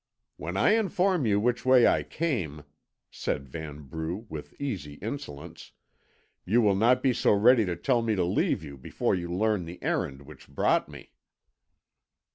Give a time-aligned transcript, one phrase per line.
[0.35, 2.63] "When I inform you which way I came,"
[3.11, 5.73] said Vanbrugh, with easy insolence,
[6.43, 9.65] "you will not be so ready to tell me to leave you before you learn
[9.65, 11.11] the errand which brought me."